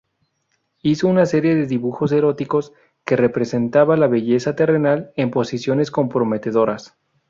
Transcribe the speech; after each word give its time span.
Hizo 0.81 1.07
una 1.07 1.27
serie 1.27 1.53
de 1.53 1.67
dibujos 1.67 2.11
eróticos, 2.11 2.73
que 3.05 3.15
representaba 3.15 3.95
la 3.97 4.07
belleza 4.07 4.55
terrenal 4.55 5.11
en 5.15 5.29
posiciones 5.29 5.91
comprometedoras. 5.91 6.97